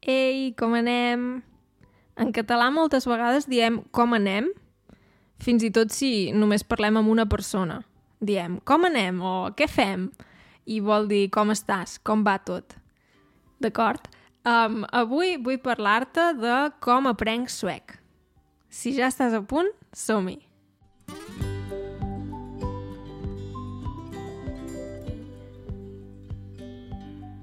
[0.00, 1.42] Ei, com anem?
[2.16, 4.48] En català moltes vegades diem com anem,
[5.40, 7.82] fins i tot si només parlem amb una persona.
[8.20, 10.08] Diem com anem o què fem?
[10.64, 12.76] I vol dir com estàs, com va tot.
[13.60, 14.08] D'acord?
[14.48, 17.98] Um, avui vull parlar-te de com aprenc suec.
[18.72, 20.49] Si ja estàs a punt, som-hi!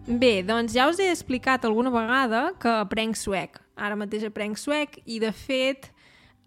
[0.08, 3.58] Bé, doncs ja us he explicat alguna vegada que aprenc suec.
[3.76, 5.90] Ara mateix aprenc suec i, de fet,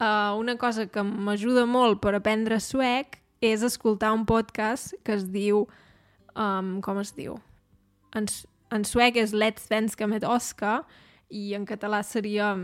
[0.00, 5.27] uh, una cosa que m'ajuda molt per aprendre suec és escoltar un podcast que es
[5.28, 5.66] diu...
[6.33, 7.34] Um, com es diu?
[8.16, 8.24] En,
[8.73, 10.86] en suec és Let's Svenska med Oscar
[11.28, 12.55] i en català seria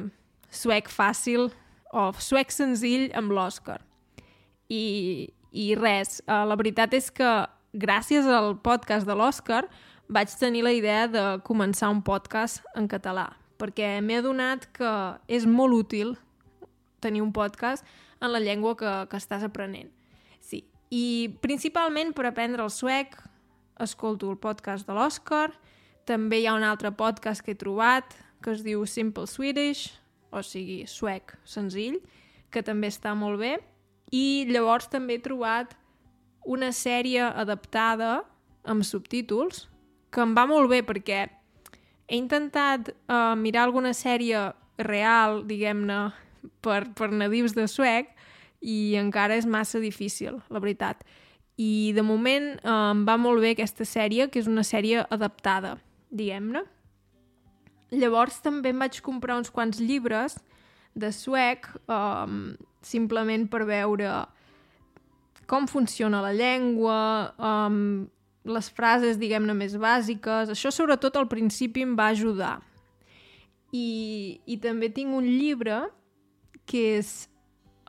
[0.49, 1.51] suec fàcil
[1.93, 3.83] o suec senzill amb l'Òscar.
[4.73, 7.35] I, I res, uh, la veritat és que
[7.77, 9.67] gràcies al podcast de l'Òscar
[10.09, 14.93] vaig tenir la idea de començar un podcast en català, perquè m'he adonat que
[15.27, 16.15] és molt útil
[17.03, 17.85] tenir un podcast
[18.21, 19.91] en la llengua que, que estàs aprenent.
[20.41, 23.17] Sí, i principalment per aprendre el suec
[23.83, 25.51] escolto el podcast de l'Òscar,
[26.07, 29.91] també hi ha un altre podcast que he trobat que es diu Simple Swedish,
[30.31, 31.99] o sigui, suec senzill,
[32.51, 33.57] que també està molt bé,
[34.15, 35.75] i llavors també he trobat
[36.47, 38.21] una sèrie adaptada
[38.63, 39.67] amb subtítols
[40.17, 41.27] que em va molt bé perquè
[42.09, 44.49] he intentat uh, mirar alguna sèrie
[44.81, 45.99] real, diguem-ne,
[46.65, 48.13] per, per nadius de suec
[48.65, 51.03] i encara és massa difícil, la veritat.
[51.61, 55.77] I de moment uh, em va molt bé aquesta sèrie, que és una sèrie adaptada,
[56.09, 56.65] diguem-ne.
[57.97, 60.41] Llavors també em vaig comprar uns quants llibres
[60.97, 64.25] de suec, um, simplement per veure
[65.47, 66.99] com funciona la llengua,
[67.39, 68.07] um,
[68.47, 70.51] les frases, diguem-ne, més bàsiques.
[70.53, 72.57] Això, sobretot, al principi em va ajudar.
[73.75, 75.83] I, i també tinc un llibre
[76.67, 77.27] que és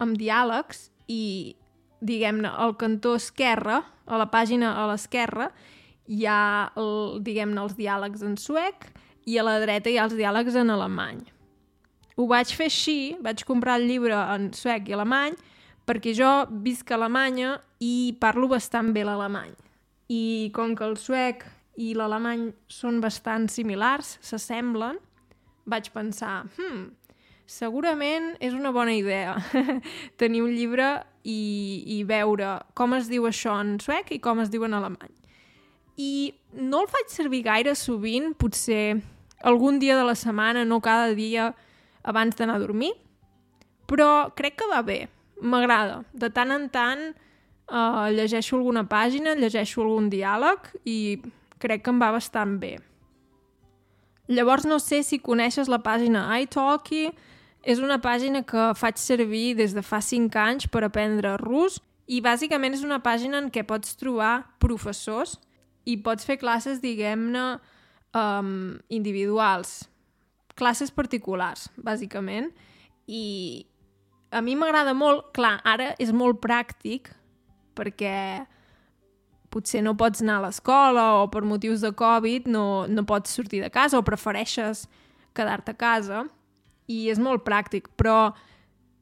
[0.02, 1.56] amb diàlegs i,
[2.02, 5.52] diguem-ne, al cantó esquerre, a la pàgina a l'esquerra,
[6.08, 8.90] hi ha, el, diguem-ne, els diàlegs en suec
[9.28, 11.22] i a la dreta hi ha els diàlegs en alemany.
[12.18, 15.36] Ho vaig fer així, vaig comprar el llibre en suec i alemany,
[15.88, 16.32] perquè jo
[16.66, 19.54] visc a Alemanya i parlo bastant bé l'alemany
[20.08, 21.44] i com que el suec
[21.78, 24.98] i l'alemany són bastant similars, s'assemblen,
[25.68, 26.88] vaig pensar, hmm,
[27.48, 29.36] segurament és una bona idea
[30.22, 30.88] tenir un llibre
[31.24, 35.14] i, i veure com es diu això en suec i com es diu en alemany.
[35.98, 39.00] I no el faig servir gaire sovint, potser
[39.44, 41.52] algun dia de la setmana, no cada dia
[42.08, 42.94] abans d'anar a dormir,
[43.88, 45.08] però crec que va bé,
[45.42, 46.04] m'agrada.
[46.14, 47.10] De tant en tant
[47.72, 50.98] uh, llegeixo alguna pàgina, llegeixo algun diàleg i
[51.62, 52.78] crec que em va bastant bé.
[54.28, 57.08] Llavors no sé si coneixes la pàgina iTalki,
[57.68, 62.22] és una pàgina que faig servir des de fa 5 anys per aprendre rus i
[62.24, 65.36] bàsicament és una pàgina en què pots trobar professors
[65.88, 67.58] i pots fer classes, diguem-ne,
[68.16, 69.88] um, individuals,
[70.56, 72.52] classes particulars, bàsicament,
[73.08, 73.66] i
[74.32, 77.12] a mi m'agrada molt, clar, ara és molt pràctic
[77.78, 78.46] perquè
[79.54, 83.62] potser no pots anar a l'escola o per motius de Covid no, no pots sortir
[83.64, 84.86] de casa o prefereixes
[85.38, 86.26] quedar-te a casa.
[86.88, 88.34] I és molt pràctic, però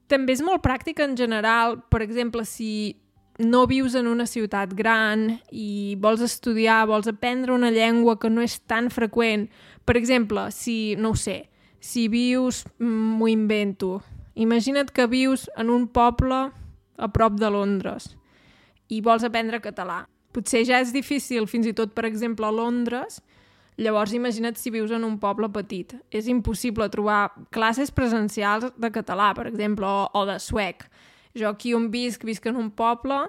[0.10, 2.98] també és molt pràctic en general, per exemple, si
[3.38, 8.42] no vius en una ciutat gran i vols estudiar, vols aprendre una llengua que no
[8.42, 9.48] és tan freqüent.
[9.86, 11.46] Per exemple, si, no ho sé,
[11.80, 14.00] si vius, m'ho invento,
[14.36, 16.48] imagina't que vius en un poble
[16.98, 18.16] a prop de Londres
[18.90, 20.04] i vols aprendre català.
[20.36, 23.22] Potser ja és difícil, fins i tot, per exemple, a Londres,
[23.80, 25.96] llavors imagina't si vius en un poble petit.
[26.12, 30.88] És impossible trobar classes presencials de català, per exemple, o, o de suec.
[31.36, 33.26] Jo aquí on visc, visc en un poble,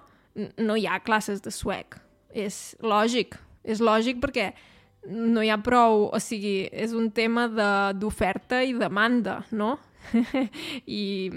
[0.59, 1.99] no hi ha classes de suec.
[2.37, 4.50] És lògic, és lògic perquè
[5.06, 7.47] no hi ha prou, o sigui, és un tema
[7.94, 9.76] d'oferta i demanda, no?
[10.87, 11.31] I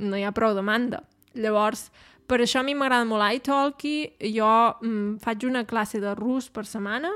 [0.00, 1.02] no hi ha prou demanda.
[1.36, 1.90] Llavors,
[2.32, 3.96] per això a mi m'agrada molt iTalki,
[4.32, 4.48] jo
[4.80, 7.10] mm, faig una classe de rus per setmana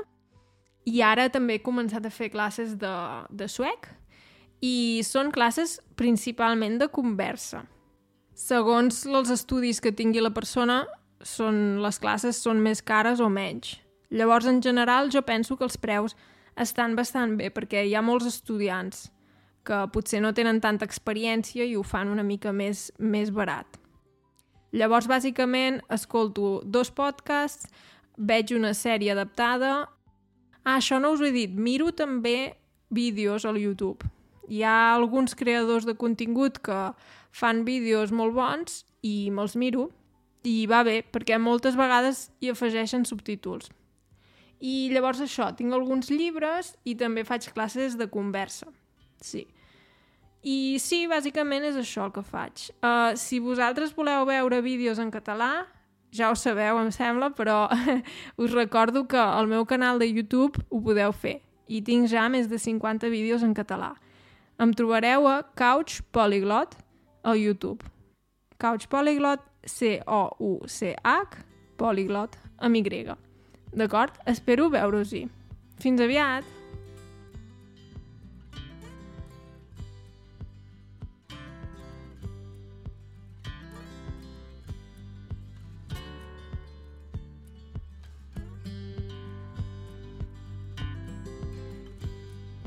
[0.85, 2.93] i ara també he començat a fer classes de,
[3.33, 3.89] de suec
[4.61, 7.63] i són classes principalment de conversa.
[8.37, 10.83] Segons els estudis que tingui la persona,
[11.25, 13.73] són, les classes són més cares o menys.
[14.13, 16.13] Llavors, en general, jo penso que els preus
[16.55, 19.07] estan bastant bé perquè hi ha molts estudiants
[19.65, 23.81] que potser no tenen tanta experiència i ho fan una mica més, més barat.
[24.75, 27.69] Llavors, bàsicament, escolto dos podcasts,
[28.17, 29.87] veig una sèrie adaptada...
[30.67, 31.53] Ah, això no us ho he dit.
[31.55, 32.57] Miro també
[32.91, 34.03] vídeos al YouTube.
[34.51, 36.79] Hi ha alguns creadors de contingut que
[37.31, 39.87] fan vídeos molt bons i me'ls miro
[40.47, 43.71] i va bé, perquè moltes vegades hi afegeixen subtítols.
[44.59, 48.67] I llavors això, tinc alguns llibres i també faig classes de conversa.
[49.21, 49.45] Sí.
[50.47, 52.69] I sí, bàsicament és això el que faig.
[52.79, 55.65] Uh, si vosaltres voleu veure vídeos en català,
[56.15, 57.65] ja ho sabeu, em sembla, però
[58.41, 61.41] us recordo que al meu canal de YouTube ho podeu fer.
[61.67, 63.93] I tinc ja més de 50 vídeos en català.
[64.57, 66.77] Em trobareu a Couch Polyglot
[67.27, 67.83] al YouTube.
[68.57, 71.43] Couch Polyglot, C-O-U-C-H,
[71.77, 73.17] Polyglot, amb Y.
[73.75, 74.15] D'acord?
[74.25, 75.27] Espero veure-us-hi.
[75.83, 76.56] Fins aviat!